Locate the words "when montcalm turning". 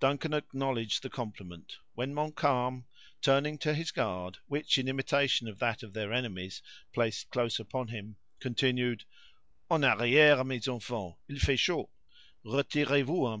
1.94-3.58